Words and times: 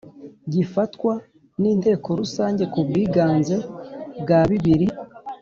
gifatwa 0.53 1.13
n 1.61 1.63
Inteko 1.73 2.07
Rusange 2.21 2.63
ku 2.71 2.79
bwiganze 2.87 3.55
bwa 4.21 4.39
bibiri 4.49 4.87